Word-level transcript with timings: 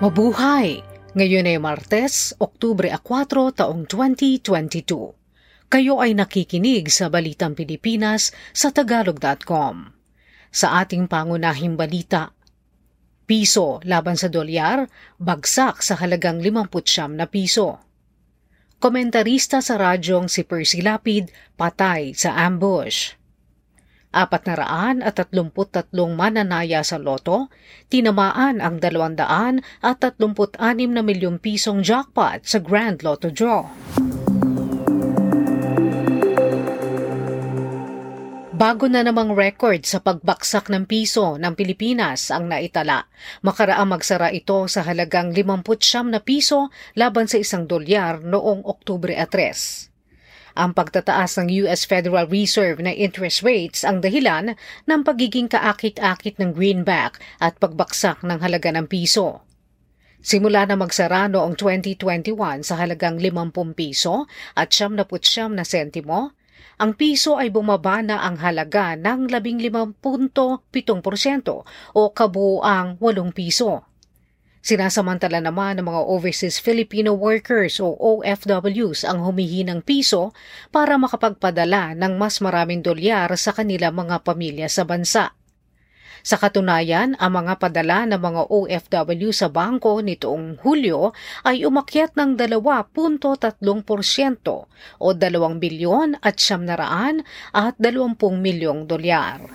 Mabuhay! 0.00 0.80
Ngayon 1.12 1.44
ay 1.44 1.60
Martes, 1.60 2.32
Oktubre 2.40 2.88
4, 2.88 3.04
taong 3.52 3.84
2022. 3.84 5.12
Kayo 5.68 6.00
ay 6.00 6.16
nakikinig 6.16 6.88
sa 6.88 7.12
Balitang 7.12 7.52
Pilipinas 7.52 8.32
sa 8.56 8.72
Tagalog.com. 8.72 9.92
Sa 10.48 10.80
ating 10.80 11.04
pangunahing 11.04 11.76
balita, 11.76 12.32
piso 13.28 13.84
laban 13.84 14.16
sa 14.16 14.32
dolyar, 14.32 14.88
bagsak 15.20 15.84
sa 15.84 16.00
halagang 16.00 16.40
50 16.40 17.20
na 17.20 17.28
piso. 17.28 17.84
Komentarista 18.80 19.60
sa 19.60 19.76
radyong 19.76 20.32
si 20.32 20.48
Percy 20.48 20.80
Lapid, 20.80 21.28
patay 21.60 22.16
sa 22.16 22.40
ambush 22.48 23.19
apat 24.10 24.42
na 24.46 24.54
raan 24.58 24.96
at 25.06 25.18
tatlumput 25.18 25.70
tatlong 25.74 26.18
mananaya 26.18 26.82
sa 26.82 26.98
loto, 26.98 27.50
tinamaan 27.86 28.58
ang 28.58 28.82
dalawandaan 28.82 29.62
at 29.82 30.02
tatlumput 30.02 30.58
anim 30.58 30.90
na 30.90 31.02
milyong 31.02 31.38
pisong 31.38 31.82
jackpot 31.86 32.42
sa 32.42 32.58
Grand 32.58 32.98
Lotto 33.02 33.30
Draw. 33.30 33.62
Bago 38.60 38.92
na 38.92 39.00
namang 39.00 39.32
record 39.32 39.88
sa 39.88 40.04
pagbaksak 40.04 40.68
ng 40.68 40.84
piso 40.84 41.40
ng 41.40 41.56
Pilipinas 41.56 42.28
ang 42.28 42.44
naitala. 42.44 43.08
Makaraang 43.40 43.88
magsara 43.88 44.28
ito 44.36 44.68
sa 44.68 44.84
halagang 44.84 45.32
50 45.32 46.12
na 46.12 46.20
piso 46.20 46.68
laban 46.92 47.24
sa 47.24 47.40
isang 47.40 47.64
dolyar 47.64 48.20
noong 48.20 48.60
Oktubre 48.68 49.16
3. 49.16 49.89
Ang 50.60 50.76
pagtataas 50.76 51.40
ng 51.40 51.48
US 51.64 51.88
Federal 51.88 52.28
Reserve 52.28 52.84
na 52.84 52.92
interest 52.92 53.40
rates 53.40 53.80
ang 53.80 54.04
dahilan 54.04 54.52
ng 54.84 55.00
pagiging 55.00 55.48
kaakit-akit 55.48 56.36
ng 56.36 56.52
greenback 56.52 57.16
at 57.40 57.56
pagbaksak 57.56 58.20
ng 58.20 58.44
halaga 58.44 58.68
ng 58.68 58.84
piso. 58.84 59.40
Simula 60.20 60.68
na 60.68 60.76
magsara 60.76 61.32
noong 61.32 61.56
2021 61.56 62.60
sa 62.60 62.76
halagang 62.76 63.16
50 63.16 63.72
piso 63.72 64.28
at 64.52 64.68
79 64.68 65.56
na 65.56 65.64
sentimo, 65.64 66.36
ang 66.76 66.92
piso 66.92 67.40
ay 67.40 67.48
bumaba 67.48 68.04
na 68.04 68.20
ang 68.20 68.36
halaga 68.36 69.00
ng 69.00 69.32
15.7% 69.32 69.96
o 71.96 72.00
kabuuang 72.12 73.00
8 73.00 73.32
piso. 73.32 73.89
Sinasamantala 74.60 75.40
naman 75.40 75.80
ng 75.80 75.88
mga 75.88 76.02
overseas 76.04 76.60
Filipino 76.60 77.16
workers 77.16 77.80
o 77.80 77.96
OFWs 77.96 79.08
ang 79.08 79.24
humihinang 79.24 79.80
piso 79.80 80.36
para 80.68 81.00
makapagpadala 81.00 81.96
ng 81.96 82.20
mas 82.20 82.44
maraming 82.44 82.84
dolyar 82.84 83.32
sa 83.40 83.56
kanila 83.56 83.88
mga 83.88 84.20
pamilya 84.20 84.68
sa 84.68 84.84
bansa. 84.84 85.32
Sa 86.20 86.36
katunayan, 86.36 87.16
ang 87.16 87.32
mga 87.32 87.56
padala 87.56 88.04
ng 88.04 88.20
mga 88.20 88.42
OFW 88.52 89.32
sa 89.32 89.48
bangko 89.48 90.04
nitong 90.04 90.60
Hulyo 90.60 91.16
ay 91.48 91.64
umakyat 91.64 92.12
ng 92.12 92.36
2.3% 92.36 93.24
o 95.00 95.06
2 95.16 95.56
bilyon 95.56 96.20
at 96.20 96.36
siyam 96.36 96.68
naraan 96.68 97.24
at 97.56 97.80
20 97.80 98.20
milyong 98.36 98.84
dolyar. 98.84 99.48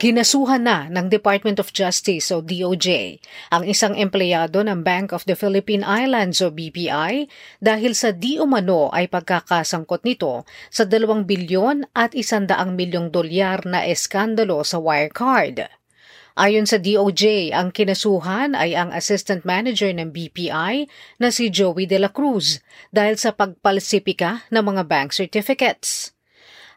Kinasuhan 0.00 0.64
na 0.64 0.88
ng 0.88 1.12
Department 1.12 1.60
of 1.60 1.76
Justice 1.76 2.32
o 2.32 2.40
DOJ 2.40 3.20
ang 3.52 3.68
isang 3.68 3.92
empleyado 3.92 4.64
ng 4.64 4.80
Bank 4.80 5.12
of 5.12 5.28
the 5.28 5.36
Philippine 5.36 5.84
Islands 5.84 6.40
o 6.40 6.48
BPI 6.48 7.28
dahil 7.60 7.92
sa 7.92 8.08
di 8.08 8.40
umano 8.40 8.88
ay 8.96 9.12
pagkakasangkot 9.12 10.00
nito 10.08 10.48
sa 10.72 10.88
2 10.88 11.04
bilyon 11.28 11.84
at 11.92 12.16
100 12.16 12.48
milyong 12.72 13.12
dolyar 13.12 13.68
na 13.68 13.84
eskandalo 13.84 14.64
sa 14.64 14.80
Wirecard. 14.80 15.68
Ayon 16.32 16.64
sa 16.64 16.80
DOJ, 16.80 17.52
ang 17.52 17.68
kinasuhan 17.68 18.56
ay 18.56 18.72
ang 18.72 18.96
assistant 18.96 19.44
manager 19.44 19.92
ng 19.92 20.16
BPI 20.16 20.88
na 21.20 21.28
si 21.28 21.52
Joey 21.52 21.84
De 21.84 22.00
La 22.00 22.08
Cruz 22.08 22.64
dahil 22.88 23.20
sa 23.20 23.36
pagpalsipika 23.36 24.48
ng 24.48 24.64
mga 24.64 24.88
bank 24.88 25.12
certificates 25.12 26.16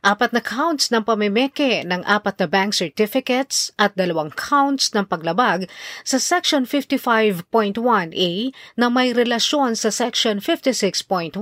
apat 0.03 0.35
na 0.35 0.43
counts 0.43 0.91
ng 0.91 1.01
pamemeke 1.07 1.87
ng 1.87 2.03
apat 2.03 2.35
na 2.43 2.47
bank 2.51 2.75
certificates 2.75 3.71
at 3.79 3.95
dalawang 3.95 4.35
counts 4.35 4.91
ng 4.91 5.07
paglabag 5.07 5.71
sa 6.03 6.19
Section 6.19 6.67
55.1A 6.67 8.51
na 8.75 8.87
may 8.91 9.15
relasyon 9.15 9.79
sa 9.79 9.89
Section 9.89 10.43
56.1 10.43 11.39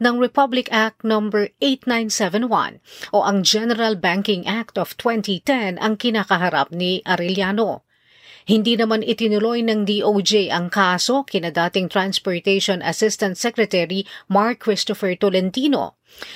ng 0.00 0.14
Republic 0.16 0.66
Act 0.72 1.04
No. 1.04 1.20
8971 1.30 2.80
o 3.12 3.22
ang 3.22 3.44
General 3.44 3.94
Banking 3.94 4.48
Act 4.48 4.80
of 4.80 4.96
2010 4.96 5.76
ang 5.78 5.94
kinakaharap 6.00 6.72
ni 6.72 7.04
Arellano. 7.04 7.84
Hindi 8.42 8.74
naman 8.74 9.06
itinuloy 9.06 9.62
ng 9.62 9.86
DOJ 9.86 10.50
ang 10.50 10.66
kaso 10.66 11.22
kina 11.22 11.54
dating 11.54 11.86
Transportation 11.86 12.82
Assistant 12.82 13.38
Secretary 13.38 14.02
Mark 14.26 14.58
Christopher 14.58 15.14
Tolentino, 15.14 15.94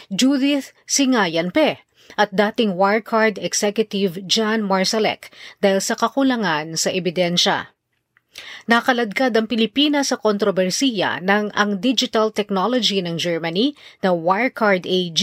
Judith 0.09 0.73
Singayan 0.87 1.51
Pe, 1.53 1.83
at 2.15 2.31
dating 2.31 2.79
Wirecard 2.79 3.35
Executive 3.43 4.23
John 4.31 4.63
Marsalek 4.63 5.35
dahil 5.59 5.83
sa 5.83 5.99
kakulangan 5.99 6.79
sa 6.79 6.95
ebidensya. 6.95 7.75
Nakaladkad 8.69 9.33
ang 9.33 9.49
Pilipinas 9.49 10.13
sa 10.13 10.21
kontrobersiya 10.21 11.25
ng 11.25 11.57
ang 11.57 11.81
digital 11.81 12.29
technology 12.29 13.01
ng 13.01 13.17
Germany 13.17 13.73
na 14.05 14.13
Wirecard 14.13 14.85
AG 14.85 15.23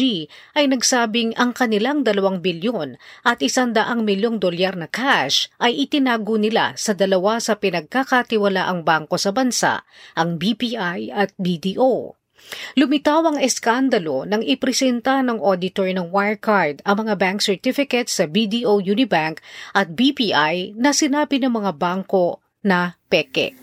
ay 0.58 0.66
nagsabing 0.66 1.38
ang 1.38 1.54
kanilang 1.54 2.02
dalawang 2.02 2.42
bilyon 2.42 2.98
at 3.22 3.38
isandaang 3.46 4.02
milyong 4.02 4.42
dolyar 4.42 4.74
na 4.74 4.90
cash 4.90 5.46
ay 5.62 5.86
itinago 5.86 6.42
nila 6.42 6.74
sa 6.74 6.98
dalawa 6.98 7.38
sa 7.38 7.54
pinagkakatiwalaang 7.54 8.82
bangko 8.82 9.22
sa 9.22 9.30
bansa, 9.30 9.86
ang 10.18 10.42
BPI 10.42 11.14
at 11.14 11.38
BDO. 11.38 12.23
Lumitaw 12.74 13.34
ang 13.34 13.38
eskandalo 13.38 14.26
nang 14.26 14.42
ipresenta 14.42 15.22
ng 15.22 15.38
auditor 15.38 15.90
ng 15.94 16.10
Wirecard 16.10 16.82
ang 16.84 17.06
mga 17.06 17.14
bank 17.20 17.40
certificates 17.44 18.18
sa 18.18 18.26
BDO 18.26 18.82
Unibank 18.82 19.44
at 19.78 19.94
BPI 19.94 20.74
na 20.74 20.96
sinabi 20.96 21.38
ng 21.42 21.54
mga 21.54 21.72
bangko 21.78 22.42
na 22.66 22.98
peke. 23.12 23.54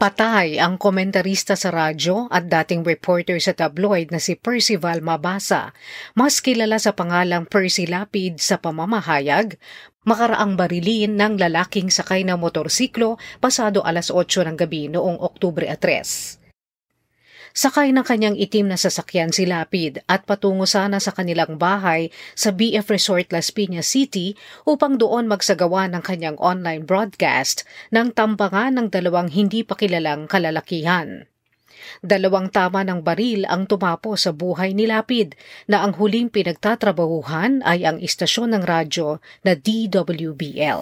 Patay 0.00 0.56
ang 0.56 0.80
komentarista 0.80 1.52
sa 1.60 1.68
radyo 1.68 2.32
at 2.32 2.48
dating 2.48 2.88
reporter 2.88 3.36
sa 3.36 3.52
tabloid 3.52 4.08
na 4.08 4.16
si 4.16 4.32
Percival 4.32 5.04
Mabasa, 5.04 5.76
mas 6.16 6.40
kilala 6.40 6.80
sa 6.80 6.96
pangalang 6.96 7.44
Percy 7.44 7.84
Lapid 7.84 8.40
sa 8.40 8.56
pamamahayag, 8.56 9.60
makaraang 10.08 10.56
barilin 10.56 11.16
ng 11.16 11.36
lalaking 11.36 11.92
sakay 11.92 12.24
na 12.24 12.40
motorsiklo 12.40 13.20
pasado 13.38 13.84
alas 13.84 14.08
8 14.08 14.48
ng 14.48 14.56
gabi 14.56 14.88
noong 14.88 15.20
Oktubre 15.20 15.68
3. 15.68 16.40
Sakay 17.50 17.90
ng 17.90 18.06
kanyang 18.06 18.38
itim 18.38 18.70
na 18.70 18.78
sasakyan 18.78 19.34
si 19.34 19.42
Lapid 19.42 20.06
at 20.06 20.22
patungo 20.22 20.70
sana 20.70 21.02
sa 21.02 21.10
kanilang 21.10 21.58
bahay 21.58 22.14
sa 22.38 22.54
BF 22.54 22.86
Resort 22.86 23.34
Las 23.34 23.50
Piñas 23.50 23.90
City 23.90 24.38
upang 24.62 25.02
doon 25.02 25.26
magsagawa 25.26 25.90
ng 25.90 26.02
kanyang 26.02 26.38
online 26.38 26.86
broadcast 26.86 27.66
ng 27.90 28.14
tambangan 28.14 28.78
ng 28.78 28.86
dalawang 28.94 29.34
hindi 29.34 29.66
pa 29.66 29.74
kilalang 29.74 30.30
kalalakihan. 30.30 31.29
Dalawang 32.02 32.48
tama 32.48 32.82
ng 32.82 33.04
baril 33.04 33.44
ang 33.44 33.68
tumapo 33.68 34.16
sa 34.16 34.32
buhay 34.32 34.72
ni 34.72 34.88
Lapid 34.88 35.36
na 35.68 35.84
ang 35.84 35.96
huling 35.96 36.32
pinagtatrabahuhan 36.32 37.62
ay 37.62 37.84
ang 37.84 38.00
istasyon 38.00 38.56
ng 38.56 38.64
radyo 38.64 39.20
na 39.44 39.52
DWBL. 39.54 40.80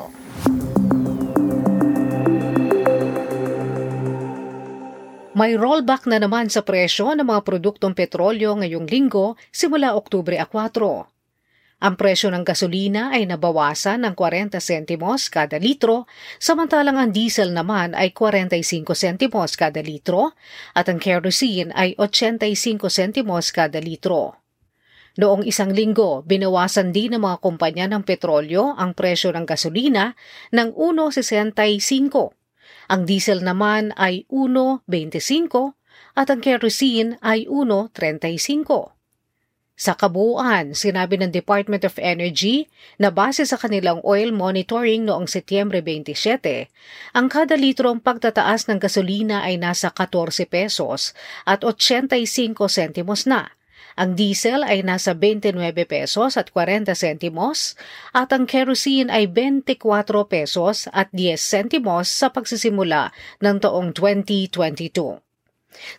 May 5.38 5.54
rollback 5.54 6.10
na 6.10 6.18
naman 6.18 6.50
sa 6.50 6.66
presyo 6.66 7.14
ng 7.14 7.22
mga 7.22 7.46
produktong 7.46 7.94
petrolyo 7.94 8.58
ngayong 8.58 8.90
linggo 8.90 9.38
simula 9.54 9.94
Oktubre 9.94 10.34
4. 10.34 11.17
Ang 11.78 11.94
presyo 11.94 12.26
ng 12.34 12.42
gasolina 12.42 13.14
ay 13.14 13.30
nabawasan 13.30 14.02
ng 14.02 14.18
40 14.18 14.58
sentimos 14.58 15.30
kada 15.30 15.62
litro, 15.62 16.10
samantalang 16.42 16.98
ang 16.98 17.14
diesel 17.14 17.54
naman 17.54 17.94
ay 17.94 18.10
45 18.10 18.82
sentimos 18.98 19.54
kada 19.54 19.78
litro 19.78 20.34
at 20.74 20.90
ang 20.90 20.98
kerosene 20.98 21.70
ay 21.78 21.94
85 21.94 22.90
sentimos 22.90 23.54
kada 23.54 23.78
litro. 23.78 24.42
Noong 25.22 25.46
isang 25.46 25.70
linggo, 25.70 26.26
binawasan 26.26 26.90
din 26.90 27.14
ng 27.14 27.22
mga 27.22 27.38
kumpanya 27.42 27.86
ng 27.86 28.02
petrolyo 28.02 28.74
ang 28.74 28.94
presyo 28.98 29.30
ng 29.30 29.46
gasolina 29.46 30.18
ng 30.50 30.74
1.65 30.74 32.38
ang 32.88 33.04
diesel 33.04 33.44
naman 33.44 33.92
ay 34.00 34.24
1.25 34.32 34.88
at 36.16 36.26
ang 36.32 36.40
kerosene 36.40 37.20
ay 37.20 37.44
1.35. 37.44 38.97
Sa 39.78 39.94
kabuuan, 39.94 40.74
sinabi 40.74 41.22
ng 41.22 41.30
Department 41.30 41.86
of 41.86 42.02
Energy 42.02 42.66
na 42.98 43.14
base 43.14 43.46
sa 43.46 43.54
kanilang 43.54 44.02
oil 44.02 44.34
monitoring 44.34 45.06
noong 45.06 45.30
Setyembre 45.30 45.78
27, 45.86 46.66
ang 47.14 47.30
kada 47.30 47.54
litrong 47.54 48.02
pagtataas 48.02 48.66
ng 48.66 48.82
gasolina 48.82 49.46
ay 49.46 49.54
nasa 49.54 49.94
14 49.94 50.50
pesos 50.50 51.14
at 51.46 51.62
85 51.62 52.58
sentimos 52.66 53.22
na 53.22 53.54
Ang 53.94 54.18
diesel 54.18 54.66
ay 54.66 54.82
nasa 54.82 55.14
29 55.14 55.54
pesos 55.86 56.34
at 56.34 56.50
40 56.50 56.98
sentimos 56.98 57.78
at 58.10 58.34
ang 58.34 58.50
kerosene 58.50 59.10
ay 59.14 59.30
24 59.30 59.78
pesos 60.26 60.90
at 60.90 61.06
10 61.14 61.38
sentimos 61.38 62.10
sa 62.10 62.34
pagsisimula 62.34 63.14
ng 63.38 63.56
taong 63.62 63.94
2022. 63.94 65.27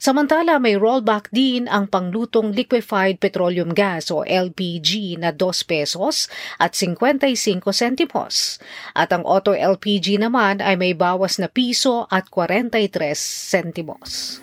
Samantala 0.01 0.57
may 0.57 0.75
rollback 0.75 1.29
din 1.29 1.69
ang 1.69 1.87
panglutong 1.87 2.51
liquefied 2.51 3.21
petroleum 3.21 3.71
gas 3.71 4.09
o 4.09 4.25
LPG 4.25 5.21
na 5.21 5.29
2 5.31 5.69
pesos 5.69 6.27
at 6.57 6.73
55 6.73 7.63
sentimos. 7.71 8.57
At 8.97 9.13
ang 9.13 9.23
auto 9.23 9.53
LPG 9.53 10.19
naman 10.19 10.59
ay 10.59 10.75
may 10.75 10.93
bawas 10.97 11.37
na 11.37 11.47
piso 11.47 12.09
at 12.09 12.27
43 12.33 13.13
sentimos. 13.53 14.41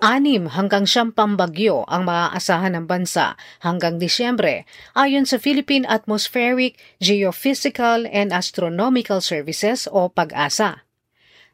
Anim 0.00 0.48
hanggang 0.48 0.88
siyam 0.88 1.12
pambagyo 1.12 1.84
ang 1.84 2.08
maaasahan 2.08 2.72
ng 2.72 2.88
bansa 2.88 3.36
hanggang 3.60 4.00
Disyembre 4.00 4.64
ayon 4.96 5.28
sa 5.28 5.36
Philippine 5.36 5.84
Atmospheric, 5.84 6.80
Geophysical 7.04 8.08
and 8.08 8.32
Astronomical 8.32 9.20
Services 9.20 9.84
o 9.84 10.08
PAG-ASA. 10.08 10.88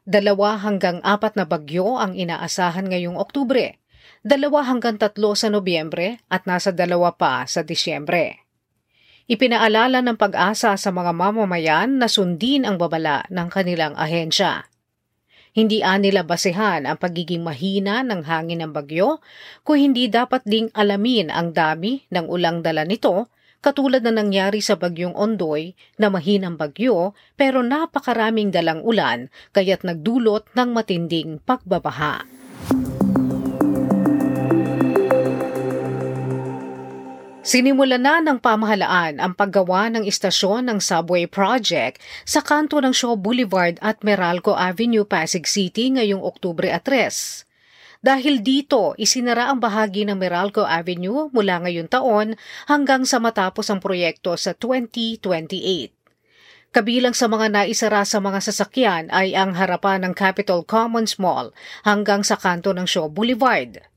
Dalawa 0.07 0.63
hanggang 0.63 1.03
apat 1.03 1.35
na 1.35 1.43
bagyo 1.43 1.99
ang 1.99 2.15
inaasahan 2.15 2.87
ngayong 2.87 3.19
Oktubre, 3.19 3.83
dalawa 4.23 4.63
hanggang 4.63 4.95
tatlo 4.95 5.35
sa 5.35 5.51
Nobyembre 5.51 6.23
at 6.31 6.47
nasa 6.47 6.71
dalawa 6.71 7.19
pa 7.19 7.43
sa 7.43 7.67
Disyembre. 7.67 8.47
Ipinaalala 9.27 9.99
ng 9.99 10.15
pag-asa 10.15 10.79
sa 10.79 10.89
mga 10.95 11.11
mamamayan 11.11 11.99
na 11.99 12.07
sundin 12.07 12.63
ang 12.63 12.79
babala 12.79 13.27
ng 13.27 13.51
kanilang 13.51 13.91
ahensya. 13.99 14.71
Hindi 15.57 15.81
anila 15.81 16.21
basehan 16.21 16.85
ang 16.85 17.01
pagiging 17.01 17.41
mahina 17.41 18.05
ng 18.05 18.21
hangin 18.29 18.61
ng 18.61 18.77
bagyo 18.77 19.17
kung 19.65 19.81
hindi 19.81 20.05
dapat 20.05 20.45
ding 20.45 20.69
alamin 20.77 21.33
ang 21.33 21.49
dami 21.49 22.05
ng 22.13 22.29
ulang 22.29 22.61
dala 22.61 22.85
nito 22.85 23.25
katulad 23.57 24.05
na 24.05 24.13
nangyari 24.13 24.61
sa 24.61 24.77
bagyong 24.77 25.17
Ondoy 25.17 25.73
na 25.97 26.13
mahinang 26.13 26.61
bagyo 26.61 27.17
pero 27.33 27.65
napakaraming 27.65 28.53
dalang 28.53 28.85
ulan 28.85 29.33
kaya't 29.49 29.81
nagdulot 29.81 30.45
ng 30.53 30.69
matinding 30.77 31.41
pagbabaha. 31.41 32.36
Sinimulan 37.47 38.03
na 38.03 38.19
ng 38.19 38.43
pamahalaan 38.43 39.23
ang 39.23 39.31
paggawa 39.31 39.87
ng 39.87 40.03
istasyon 40.03 40.67
ng 40.67 40.83
subway 40.83 41.31
project 41.31 42.03
sa 42.27 42.43
kanto 42.43 42.75
ng 42.83 42.91
Shaw 42.91 43.15
Boulevard 43.15 43.79
at 43.79 44.03
Meralco 44.03 44.51
Avenue, 44.51 45.07
Pasig 45.07 45.47
City 45.47 45.95
ngayong 45.95 46.19
Oktubre 46.19 46.67
3. 46.67 48.03
Dahil 48.03 48.43
dito, 48.43 48.99
isinara 48.99 49.47
ang 49.47 49.63
bahagi 49.63 50.03
ng 50.03 50.19
Meralco 50.19 50.67
Avenue 50.67 51.31
mula 51.31 51.63
ngayon 51.63 51.87
taon 51.87 52.35
hanggang 52.67 53.07
sa 53.07 53.23
matapos 53.23 53.71
ang 53.71 53.79
proyekto 53.79 54.35
sa 54.35 54.51
2028. 54.51 56.75
Kabilang 56.75 57.15
sa 57.15 57.31
mga 57.31 57.47
naisara 57.47 58.03
sa 58.03 58.19
mga 58.19 58.43
sasakyan 58.43 59.07
ay 59.07 59.39
ang 59.39 59.55
harapan 59.55 60.03
ng 60.03 60.11
Capitol 60.11 60.67
Commons 60.67 61.15
Mall 61.15 61.55
hanggang 61.87 62.27
sa 62.27 62.35
kanto 62.35 62.75
ng 62.75 62.83
Shaw 62.83 63.07
Boulevard. 63.07 63.87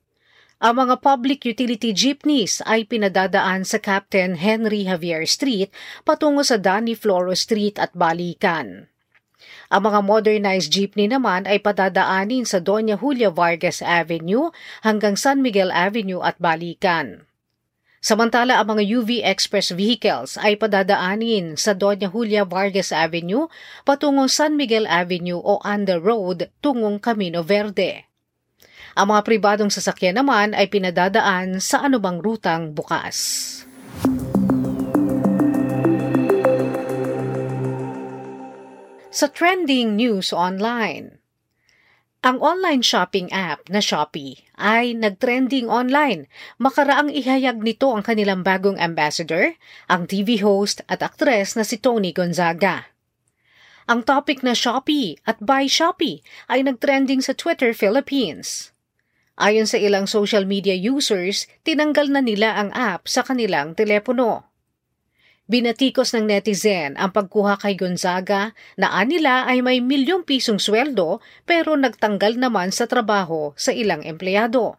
Ang 0.60 0.76
mga 0.76 1.00
public 1.00 1.48
utility 1.48 1.96
jeepneys 1.96 2.60
ay 2.68 2.84
pinadadaan 2.84 3.64
sa 3.64 3.80
Captain 3.80 4.36
Henry 4.36 4.84
Javier 4.84 5.24
Street 5.24 5.72
patungo 6.04 6.44
sa 6.44 6.60
Danny 6.60 6.92
Floro 6.92 7.32
Street 7.32 7.80
at 7.80 7.96
Balikan. 7.96 8.84
Ang 9.72 9.82
mga 9.88 10.04
modernized 10.04 10.68
jeepney 10.68 11.08
naman 11.08 11.48
ay 11.48 11.64
padadaanin 11.64 12.44
sa 12.44 12.60
Doña 12.60 13.00
Julia 13.00 13.32
Vargas 13.32 13.80
Avenue 13.80 14.52
hanggang 14.84 15.16
San 15.16 15.40
Miguel 15.40 15.72
Avenue 15.72 16.20
at 16.20 16.36
Balikan. 16.36 17.24
Samantala 18.04 18.60
ang 18.60 18.76
mga 18.76 18.84
UV 19.00 19.24
Express 19.24 19.72
vehicles 19.72 20.36
ay 20.36 20.60
padadaanin 20.60 21.56
sa 21.56 21.72
Doña 21.72 22.12
Julia 22.12 22.44
Vargas 22.44 22.92
Avenue 22.92 23.48
patungong 23.88 24.28
San 24.28 24.60
Miguel 24.60 24.84
Avenue 24.84 25.40
o 25.40 25.56
Under 25.64 25.96
Road 25.96 26.52
tungong 26.60 27.00
Camino 27.00 27.40
Verde. 27.40 28.09
Ang 28.98 29.14
mga 29.14 29.22
pribadong 29.22 29.70
sasakyan 29.70 30.18
naman 30.18 30.50
ay 30.54 30.66
pinadadaan 30.66 31.62
sa 31.62 31.86
anumang 31.86 32.18
rutang 32.18 32.74
bukas. 32.74 33.18
Sa 39.10 39.26
trending 39.26 39.98
news 39.98 40.30
online, 40.30 41.20
ang 42.20 42.36
online 42.44 42.84
shopping 42.84 43.32
app 43.32 43.64
na 43.72 43.80
Shopee 43.80 44.44
ay 44.60 44.92
nagtrending 44.92 45.72
online. 45.72 46.28
Makaraang 46.60 47.08
ihayag 47.08 47.64
nito 47.64 47.88
ang 47.90 48.04
kanilang 48.04 48.44
bagong 48.44 48.76
ambassador, 48.76 49.56
ang 49.88 50.04
TV 50.04 50.38
host 50.44 50.84
at 50.84 51.00
aktres 51.00 51.56
na 51.56 51.64
si 51.64 51.80
Tony 51.80 52.12
Gonzaga. 52.12 52.92
Ang 53.90 54.04
topic 54.04 54.44
na 54.44 54.54
Shopee 54.54 55.18
at 55.24 55.40
Buy 55.40 55.66
Shopee 55.66 56.22
ay 56.46 56.62
nagtrending 56.62 57.24
sa 57.24 57.34
Twitter 57.34 57.74
Philippines. 57.74 58.69
Ayon 59.40 59.64
sa 59.64 59.80
ilang 59.80 60.04
social 60.04 60.44
media 60.44 60.76
users, 60.76 61.48
tinanggal 61.64 62.12
na 62.12 62.20
nila 62.20 62.60
ang 62.60 62.68
app 62.76 63.08
sa 63.08 63.24
kanilang 63.24 63.72
telepono. 63.72 64.44
Binatikos 65.48 66.12
ng 66.12 66.28
netizen 66.28 66.94
ang 67.00 67.10
pagkuha 67.10 67.56
kay 67.56 67.72
Gonzaga 67.72 68.52
na 68.76 68.92
anila 68.92 69.48
ay 69.48 69.64
may 69.64 69.80
milyong 69.80 70.28
pisong 70.28 70.60
sweldo 70.60 71.24
pero 71.48 71.72
nagtanggal 71.72 72.36
naman 72.36 72.68
sa 72.68 72.84
trabaho 72.84 73.56
sa 73.56 73.72
ilang 73.72 74.04
empleyado. 74.04 74.76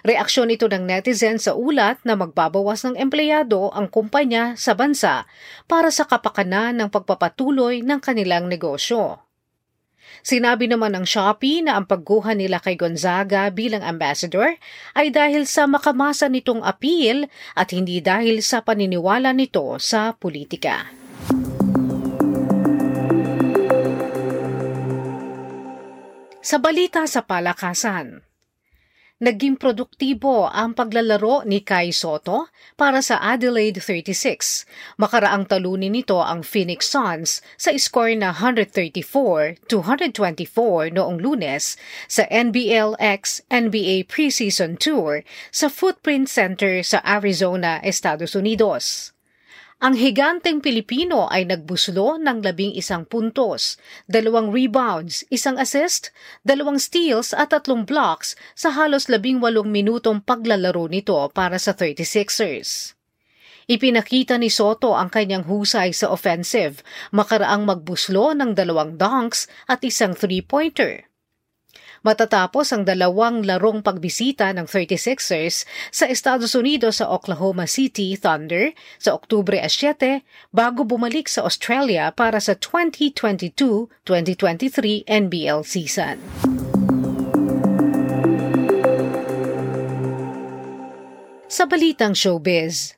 Reaksyon 0.00 0.48
ito 0.48 0.64
ng 0.64 0.88
netizen 0.88 1.36
sa 1.36 1.52
ulat 1.52 2.00
na 2.08 2.16
magbabawas 2.16 2.88
ng 2.88 2.96
empleyado 2.96 3.68
ang 3.76 3.92
kumpanya 3.92 4.56
sa 4.56 4.72
bansa 4.72 5.28
para 5.68 5.92
sa 5.92 6.08
kapakanan 6.08 6.72
ng 6.80 6.88
pagpapatuloy 6.88 7.84
ng 7.84 8.00
kanilang 8.00 8.48
negosyo. 8.48 9.27
Sinabi 10.22 10.68
naman 10.68 10.92
ng 10.94 11.06
Shopee 11.08 11.64
na 11.64 11.80
ang 11.80 11.88
pagguha 11.88 12.36
nila 12.36 12.60
kay 12.60 12.76
Gonzaga 12.76 13.48
bilang 13.48 13.80
ambassador 13.80 14.60
ay 14.92 15.08
dahil 15.08 15.48
sa 15.48 15.64
makamasa 15.64 16.28
nitong 16.28 16.60
appeal 16.60 17.26
at 17.56 17.72
hindi 17.72 18.04
dahil 18.04 18.44
sa 18.44 18.60
paniniwala 18.60 19.32
nito 19.32 19.80
sa 19.80 20.12
politika. 20.12 20.90
Sa 26.48 26.56
balita 26.56 27.04
sa 27.04 27.28
palakasan, 27.28 28.27
naging 29.18 29.58
produktibo 29.58 30.46
ang 30.46 30.78
paglalaro 30.78 31.42
ni 31.42 31.66
Kai 31.66 31.90
Soto 31.90 32.54
para 32.78 33.02
sa 33.02 33.18
Adelaide 33.18 33.82
36. 33.82 34.62
Makaraang 34.94 35.50
talunin 35.50 35.90
nito 35.90 36.22
ang 36.22 36.46
Phoenix 36.46 36.86
Suns 36.86 37.42
sa 37.58 37.74
score 37.74 38.14
na 38.14 38.30
134-124 38.30 39.66
noong 40.94 41.18
lunes 41.18 41.74
sa 42.06 42.22
NBLX 42.30 43.42
NBA 43.50 44.06
Preseason 44.06 44.78
Tour 44.78 45.26
sa 45.50 45.66
Footprint 45.66 46.30
Center 46.30 46.78
sa 46.86 47.02
Arizona, 47.02 47.82
Estados 47.82 48.38
Unidos. 48.38 49.17
Ang 49.78 49.94
higanteng 49.94 50.58
Pilipino 50.58 51.30
ay 51.30 51.46
nagbuslo 51.46 52.18
ng 52.18 52.42
labing 52.42 52.74
isang 52.74 53.06
puntos, 53.06 53.78
dalawang 54.10 54.50
rebounds, 54.50 55.22
isang 55.30 55.54
assist, 55.54 56.10
dalawang 56.42 56.82
steals 56.82 57.30
at 57.30 57.54
tatlong 57.54 57.86
blocks 57.86 58.34
sa 58.58 58.74
halos 58.74 59.06
labing 59.06 59.38
walong 59.38 59.70
minutong 59.70 60.18
paglalaro 60.18 60.90
nito 60.90 61.14
para 61.30 61.62
sa 61.62 61.78
36ers. 61.78 62.98
Ipinakita 63.70 64.34
ni 64.34 64.50
Soto 64.50 64.98
ang 64.98 65.14
kanyang 65.14 65.46
husay 65.46 65.94
sa 65.94 66.10
offensive, 66.10 66.82
makaraang 67.14 67.62
magbuslo 67.62 68.34
ng 68.34 68.58
dalawang 68.58 68.98
dunks 68.98 69.46
at 69.70 69.78
isang 69.86 70.10
three-pointer 70.10 71.07
matatapos 72.02 72.74
ang 72.74 72.82
dalawang 72.82 73.46
larong 73.46 73.80
pagbisita 73.80 74.50
ng 74.52 74.66
36ers 74.66 75.62
sa 75.94 76.10
Estados 76.10 76.58
Unidos 76.58 76.98
sa 76.98 77.06
Oklahoma 77.08 77.70
City 77.70 78.18
Thunder 78.18 78.74
sa 78.98 79.14
Oktubre 79.14 79.62
7 79.62 80.26
bago 80.50 80.82
bumalik 80.82 81.30
sa 81.30 81.46
Australia 81.46 82.10
para 82.10 82.42
sa 82.42 82.58
2022-2023 82.58 85.06
NBL 85.06 85.62
season. 85.62 86.18
Sa 91.48 91.64
balitang 91.64 92.12
showbiz, 92.12 92.97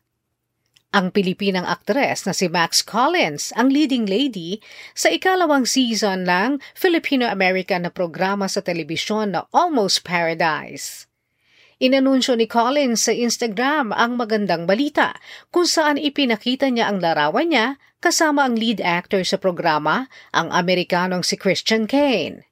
ang 0.91 1.15
Pilipinang 1.15 1.67
aktres 1.67 2.27
na 2.27 2.35
si 2.35 2.51
Max 2.51 2.83
Collins 2.83 3.55
ang 3.55 3.71
leading 3.71 4.11
lady 4.11 4.59
sa 4.91 5.07
ikalawang 5.07 5.63
season 5.63 6.27
ng 6.27 6.59
Filipino-American 6.75 7.87
na 7.87 7.93
programa 7.95 8.51
sa 8.51 8.59
telebisyon 8.59 9.39
na 9.39 9.47
Almost 9.55 10.03
Paradise. 10.03 11.07
Inanunsyo 11.81 12.37
ni 12.37 12.45
Collins 12.45 13.09
sa 13.09 13.15
Instagram 13.15 13.95
ang 13.95 14.19
magandang 14.19 14.69
balita 14.69 15.17
kung 15.49 15.65
saan 15.65 15.97
ipinakita 15.97 16.69
niya 16.69 16.93
ang 16.93 17.01
larawan 17.01 17.49
niya 17.49 17.67
kasama 18.05 18.45
ang 18.45 18.59
lead 18.59 18.85
actor 18.85 19.25
sa 19.25 19.41
programa, 19.41 20.11
ang 20.35 20.53
Amerikanong 20.53 21.25
si 21.25 21.39
Christian 21.41 21.89
Kane. 21.89 22.50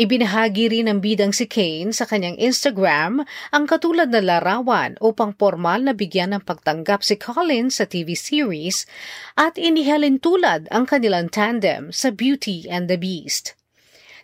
Ibinahagi 0.00 0.72
rin 0.72 0.88
ng 0.88 1.04
bidang 1.04 1.36
si 1.36 1.44
Kane 1.44 1.92
sa 1.92 2.08
kanyang 2.08 2.40
Instagram 2.40 3.20
ang 3.52 3.64
katulad 3.68 4.08
na 4.08 4.24
larawan 4.24 4.96
upang 4.96 5.36
formal 5.36 5.84
na 5.84 5.92
bigyan 5.92 6.32
ng 6.32 6.40
pagtanggap 6.40 7.04
si 7.04 7.20
Colin 7.20 7.68
sa 7.68 7.84
TV 7.84 8.16
series 8.16 8.88
at 9.36 9.60
inihalin 9.60 10.16
tulad 10.16 10.72
ang 10.72 10.88
kanilang 10.88 11.28
tandem 11.28 11.92
sa 11.92 12.08
Beauty 12.08 12.64
and 12.72 12.88
the 12.88 12.96
Beast. 12.96 13.52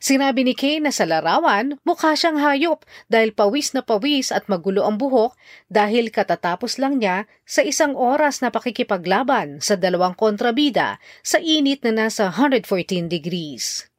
Sinabi 0.01 0.49
ni 0.49 0.57
Kane 0.57 0.89
na 0.89 0.93
sa 0.97 1.05
larawan, 1.05 1.77
mukha 1.85 2.17
siyang 2.17 2.41
hayop 2.41 2.81
dahil 3.13 3.37
pawis 3.37 3.77
na 3.77 3.85
pawis 3.85 4.33
at 4.33 4.49
magulo 4.49 4.81
ang 4.81 4.97
buhok 4.97 5.37
dahil 5.69 6.09
katatapos 6.09 6.81
lang 6.81 7.05
niya 7.05 7.29
sa 7.45 7.61
isang 7.61 7.93
oras 7.93 8.41
na 8.41 8.49
pakikipaglaban 8.49 9.61
sa 9.61 9.77
dalawang 9.77 10.17
kontrabida 10.17 10.97
sa 11.21 11.37
init 11.37 11.85
na 11.85 12.09
nasa 12.09 12.33
114 12.33 12.65
degrees. 13.13 13.93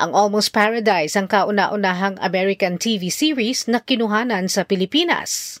Ang 0.00 0.16
Almost 0.16 0.56
Paradise 0.56 1.12
ang 1.20 1.28
kauna-unahang 1.28 2.16
American 2.24 2.80
TV 2.80 3.12
series 3.12 3.68
na 3.68 3.84
kinuhanan 3.84 4.48
sa 4.48 4.64
Pilipinas. 4.64 5.60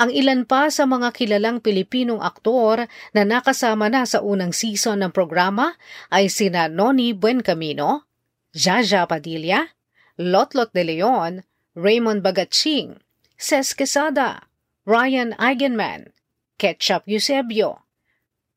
Ang 0.00 0.14
ilan 0.14 0.48
pa 0.48 0.70
sa 0.72 0.88
mga 0.88 1.12
kilalang 1.12 1.60
Pilipinong 1.60 2.24
aktor 2.24 2.88
na 3.12 3.22
nakasama 3.26 3.90
na 3.92 4.08
sa 4.08 4.24
unang 4.24 4.54
season 4.54 5.04
ng 5.04 5.12
programa 5.12 5.76
ay 6.08 6.32
sina 6.32 6.70
Noni 6.70 7.12
Buencamino, 7.12 8.08
Jaja 8.56 9.04
Padilla, 9.04 9.76
Lotlot 10.16 10.72
de 10.72 10.82
Leon, 10.86 11.44
Raymond 11.76 12.24
Bagaching, 12.24 12.96
Ces 13.36 13.76
Quesada, 13.76 14.48
Ryan 14.88 15.36
Eigenman, 15.36 16.16
Ketchup 16.56 17.04
Eusebio, 17.04 17.84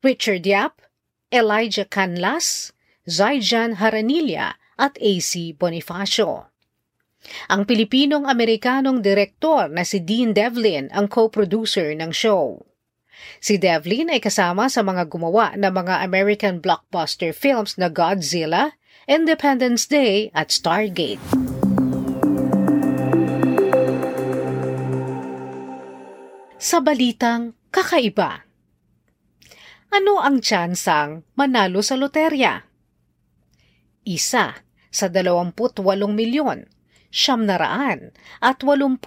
Richard 0.00 0.48
Yap, 0.48 0.80
Elijah 1.28 1.84
Canlas, 1.84 2.72
Zaijan 3.04 3.84
Haranilla 3.84 4.56
at 4.78 4.98
AC 4.98 5.54
Bonifacio. 5.54 6.50
Ang 7.48 7.64
Pilipinong-Amerikanong 7.64 9.00
direktor 9.00 9.72
na 9.72 9.82
si 9.82 10.00
Dean 10.00 10.36
Devlin 10.36 10.92
ang 10.92 11.08
co-producer 11.08 11.96
ng 11.96 12.12
show. 12.12 12.60
Si 13.40 13.56
Devlin 13.56 14.12
ay 14.12 14.20
kasama 14.20 14.68
sa 14.68 14.84
mga 14.84 15.08
gumawa 15.08 15.56
ng 15.56 15.72
mga 15.72 16.04
American 16.04 16.60
blockbuster 16.60 17.32
films 17.32 17.80
na 17.80 17.88
Godzilla, 17.88 18.76
Independence 19.08 19.88
Day 19.88 20.28
at 20.36 20.52
Stargate. 20.52 21.20
Sa 26.56 26.80
balitang 26.80 27.52
kakaiba. 27.68 28.48
Ano 29.92 30.18
ang 30.18 30.40
tsansang 30.40 31.22
manalo 31.36 31.84
sa 31.84 31.94
loterya? 31.94 32.64
Isa 34.04 34.63
sa 34.94 35.10
28 35.10 35.50
milyon, 36.14 36.70
siyam 37.14 37.46
na 37.46 37.58
raan 37.58 38.14
at 38.42 38.62
89 38.62 38.98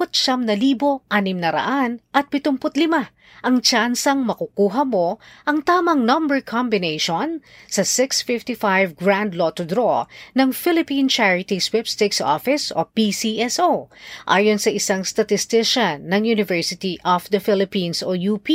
na 0.48 0.56
libo 0.56 1.03
anim 1.12 1.39
na 1.39 1.51
raan 1.51 2.00
at 2.15 2.32
75 2.32 3.12
ang 3.44 3.62
tsansang 3.62 4.24
makukuha 4.24 4.88
mo 4.88 5.20
ang 5.44 5.62
tamang 5.62 6.08
number 6.08 6.39
combination 6.39 7.44
sa 7.67 7.84
655 7.84 8.96
Grand 8.96 9.36
Lotto 9.36 9.67
Draw 9.67 10.08
ng 10.39 10.50
Philippine 10.56 11.12
Charity 11.12 11.60
Sweepstakes 11.60 12.24
Office 12.24 12.72
o 12.72 12.88
PCSO 12.88 13.91
ayon 14.25 14.58
sa 14.58 14.72
isang 14.72 15.03
statistician 15.03 16.08
ng 16.08 16.24
University 16.24 16.98
of 17.03 17.27
the 17.29 17.44
Philippines 17.44 18.00
o 18.00 18.15
UP. 18.15 18.48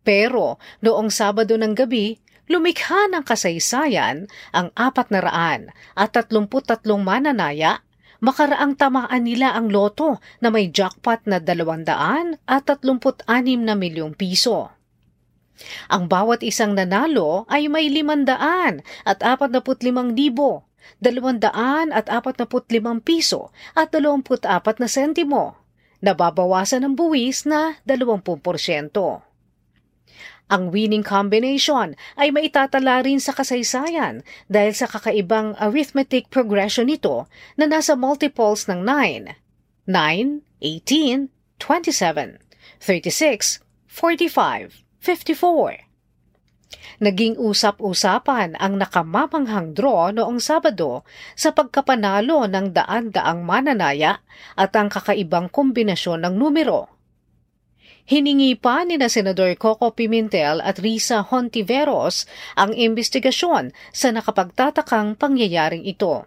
Pero 0.00 0.56
noong 0.80 1.12
Sabado 1.12 1.56
ng 1.56 1.76
gabi, 1.76 2.16
lumikha 2.50 3.06
ng 3.06 3.22
kasaysayan 3.22 4.26
ang 4.50 4.74
apat 4.74 5.14
na 5.14 5.22
raan 5.22 5.70
at 5.94 6.10
33 6.18 6.82
mananaya 6.98 7.86
makaraang 8.18 8.74
tamaan 8.74 9.22
nila 9.22 9.54
ang 9.54 9.70
loto 9.70 10.18
na 10.42 10.50
may 10.50 10.68
jackpot 10.68 11.22
na 11.30 11.38
200 11.38 12.42
at 12.44 12.66
36 12.66 13.24
na 13.62 13.78
milyong 13.78 14.18
piso. 14.18 14.74
Ang 15.92 16.10
bawat 16.10 16.42
isang 16.42 16.74
nanalo 16.74 17.46
ay 17.46 17.70
may 17.70 17.86
500 17.86 18.82
at 19.06 19.18
45 19.22 20.16
libo, 20.16 20.66
200 20.98 21.94
at 21.94 22.06
45 22.10 23.06
piso 23.06 23.54
at 23.78 23.94
24 23.94 24.82
na 24.82 24.88
sentimo. 24.88 25.56
Nababawasan 26.00 26.82
ng 26.82 26.94
buwis 26.96 27.44
na 27.44 27.76
20%. 27.84 29.29
Ang 30.50 30.74
winning 30.74 31.06
combination 31.06 31.94
ay 32.18 32.34
maitatala 32.34 33.06
rin 33.06 33.22
sa 33.22 33.30
kasaysayan 33.30 34.26
dahil 34.50 34.74
sa 34.74 34.90
kakaibang 34.90 35.54
arithmetic 35.62 36.26
progression 36.26 36.90
nito 36.90 37.30
na 37.54 37.70
nasa 37.70 37.94
multiples 37.94 38.66
ng 38.66 38.82
9, 38.82 39.38
9, 39.86 40.42
18, 40.58 41.30
27, 41.62 42.42
36, 42.82 43.62
45, 43.86 44.82
54. 44.98 45.86
Naging 47.00 47.38
usap-usapan 47.38 48.58
ang 48.58 48.74
nakamamanghang 48.76 49.72
draw 49.72 50.10
noong 50.10 50.42
Sabado 50.42 51.06
sa 51.38 51.54
pagkapanalo 51.54 52.50
ng 52.50 52.74
daan-daang 52.74 53.46
mananaya 53.46 54.18
at 54.58 54.74
ang 54.74 54.90
kakaibang 54.90 55.46
kombinasyon 55.46 56.26
ng 56.26 56.34
numero 56.34 56.99
Hiningi 58.08 58.56
pa 58.56 58.82
ni 58.86 58.96
na 58.96 59.10
Senador 59.10 59.52
Coco 59.58 59.92
Pimentel 59.92 60.62
at 60.64 60.80
Risa 60.80 61.22
Hontiveros 61.26 62.24
ang 62.56 62.72
investigasyon 62.72 63.74
sa 63.92 64.08
nakapagtatakang 64.14 65.18
pangyayaring 65.18 65.84
ito. 65.84 66.24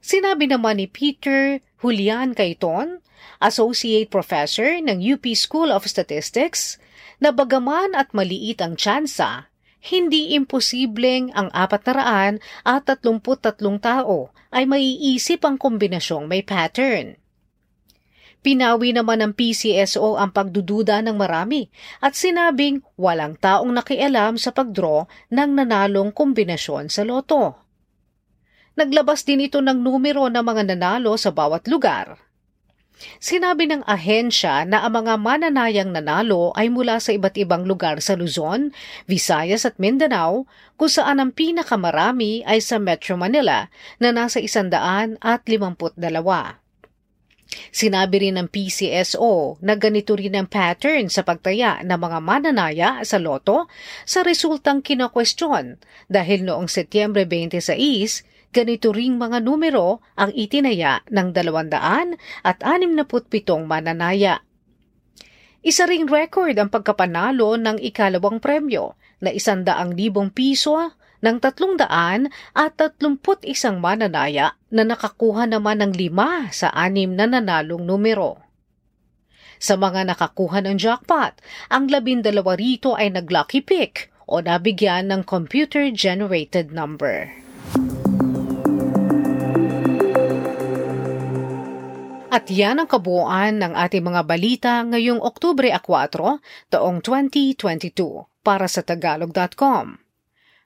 Sinabi 0.00 0.48
naman 0.48 0.80
ni 0.80 0.88
Peter 0.88 1.60
Julian 1.80 2.32
Caiton, 2.32 3.04
Associate 3.40 4.08
Professor 4.08 4.80
ng 4.80 4.96
UP 5.00 5.24
School 5.36 5.68
of 5.68 5.84
Statistics, 5.84 6.80
na 7.20 7.36
bagaman 7.36 7.92
at 7.92 8.16
maliit 8.16 8.64
ang 8.64 8.80
tsansa, 8.80 9.52
hindi 9.80 10.36
imposibleng 10.36 11.32
ang 11.36 11.52
apat 11.52 11.84
na 11.88 11.92
raan 11.96 12.34
at 12.64 12.88
33 12.88 13.60
tao 13.80 14.32
ay 14.52 14.64
maiisip 14.68 15.44
ang 15.44 15.56
kombinasyong 15.56 16.28
may 16.28 16.44
pattern. 16.44 17.19
Pinawi 18.40 18.96
naman 18.96 19.20
ng 19.20 19.32
PCSO 19.36 20.16
ang 20.16 20.32
pagdududa 20.32 21.04
ng 21.04 21.12
marami 21.12 21.68
at 22.00 22.16
sinabing 22.16 22.80
walang 22.96 23.36
taong 23.36 23.68
nakialam 23.68 24.40
sa 24.40 24.48
pagdraw 24.48 25.04
ng 25.28 25.50
nanalong 25.60 26.08
kombinasyon 26.08 26.88
sa 26.88 27.04
loto. 27.04 27.60
Naglabas 28.80 29.28
din 29.28 29.44
ito 29.44 29.60
ng 29.60 29.76
numero 29.84 30.24
ng 30.32 30.40
mga 30.40 30.72
nanalo 30.72 31.20
sa 31.20 31.28
bawat 31.28 31.68
lugar. 31.68 32.16
Sinabi 33.16 33.64
ng 33.68 33.84
ahensya 33.88 34.68
na 34.68 34.84
ang 34.84 35.04
mga 35.04 35.16
mananayang 35.16 35.92
nanalo 35.92 36.52
ay 36.52 36.68
mula 36.68 37.00
sa 37.00 37.16
iba't 37.16 37.36
ibang 37.40 37.64
lugar 37.64 38.00
sa 38.04 38.12
Luzon, 38.12 38.76
Visayas 39.08 39.64
at 39.64 39.80
Mindanao, 39.80 40.44
kung 40.76 40.92
saan 40.92 41.16
ang 41.16 41.32
pinakamarami 41.32 42.44
ay 42.44 42.60
sa 42.60 42.76
Metro 42.76 43.16
Manila 43.16 43.72
na 44.00 44.12
nasa 44.12 44.36
isandaan 44.40 45.16
at 45.24 45.44
limamput 45.48 45.96
dalawa. 45.96 46.59
Sinabi 47.70 48.26
rin 48.26 48.38
ng 48.38 48.46
PCSO 48.46 49.58
na 49.62 49.74
ganito 49.74 50.14
rin 50.14 50.38
ang 50.38 50.46
pattern 50.46 51.10
sa 51.10 51.26
pagtaya 51.26 51.82
ng 51.82 51.98
mga 51.98 52.18
mananaya 52.22 52.90
sa 53.02 53.18
loto 53.18 53.66
sa 54.06 54.22
resultang 54.22 54.82
kinakwestiyon 54.82 55.78
dahil 56.06 56.46
noong 56.46 56.70
Setyembre 56.70 57.26
26, 57.26 58.54
ganito 58.54 58.94
ring 58.94 59.18
mga 59.18 59.42
numero 59.42 60.02
ang 60.14 60.30
itinaya 60.34 61.02
ng 61.10 61.34
200 61.34 62.18
at 62.46 62.58
67 62.62 63.66
mananaya. 63.66 64.42
Isa 65.60 65.84
ring 65.84 66.08
record 66.08 66.56
ang 66.56 66.72
pagkapanalo 66.72 67.58
ng 67.60 67.82
ikalawang 67.82 68.40
premyo 68.40 68.96
na 69.20 69.28
isandaang 69.28 69.92
libong 69.92 70.32
piso 70.32 70.96
ng 71.20 71.36
tatlong 71.40 71.76
daan 71.76 72.32
at 72.56 72.76
tatlumput 72.76 73.44
isang 73.44 73.78
mananaya 73.78 74.56
na 74.72 74.82
nakakuha 74.84 75.44
naman 75.48 75.84
ng 75.84 75.92
lima 75.96 76.48
sa 76.52 76.72
anim 76.72 77.12
na 77.12 77.28
nanalong 77.28 77.84
numero. 77.84 78.40
Sa 79.60 79.76
mga 79.76 80.08
nakakuha 80.08 80.64
ng 80.64 80.80
jackpot, 80.80 81.36
ang 81.68 81.92
labindalawa 81.92 82.56
rito 82.56 82.96
ay 82.96 83.12
nag-lucky 83.12 83.60
pick 83.60 84.08
o 84.24 84.40
nabigyan 84.40 85.12
ng 85.12 85.22
computer-generated 85.28 86.72
number. 86.72 87.28
At 92.30 92.48
yan 92.48 92.80
ang 92.80 92.88
kabuuan 92.88 93.60
ng 93.60 93.76
ating 93.76 94.06
mga 94.06 94.22
balita 94.24 94.72
ngayong 94.86 95.20
Oktubre 95.20 95.68
4, 95.68 96.72
taong 96.72 97.04
2022 97.04 97.92
para 98.40 98.64
sa 98.64 98.80
tagalog.com. 98.80 99.99